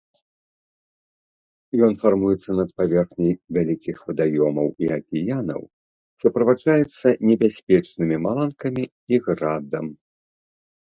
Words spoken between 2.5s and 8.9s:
над паверхняй вялікіх вадаёмаў і акіянаў, суправаджаецца небяспечнымі маланкамі